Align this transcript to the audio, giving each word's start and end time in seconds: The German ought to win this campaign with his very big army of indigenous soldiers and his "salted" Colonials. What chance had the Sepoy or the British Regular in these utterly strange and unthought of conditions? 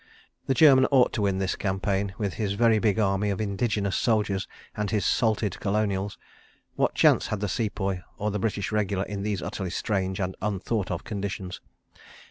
The 0.47 0.55
German 0.55 0.87
ought 0.87 1.13
to 1.13 1.21
win 1.21 1.37
this 1.37 1.55
campaign 1.55 2.15
with 2.17 2.33
his 2.33 2.53
very 2.53 2.79
big 2.79 2.97
army 2.97 3.29
of 3.29 3.39
indigenous 3.39 3.95
soldiers 3.95 4.47
and 4.75 4.89
his 4.89 5.05
"salted" 5.05 5.59
Colonials. 5.59 6.17
What 6.73 6.95
chance 6.95 7.27
had 7.27 7.39
the 7.39 7.47
Sepoy 7.47 8.01
or 8.17 8.31
the 8.31 8.39
British 8.39 8.71
Regular 8.71 9.03
in 9.03 9.21
these 9.21 9.43
utterly 9.43 9.69
strange 9.69 10.19
and 10.19 10.35
unthought 10.41 10.89
of 10.89 11.03
conditions? 11.03 11.61